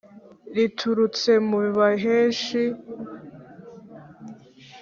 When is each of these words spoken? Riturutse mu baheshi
Riturutse 0.55 1.31
mu 1.47 1.59
baheshi 1.77 2.61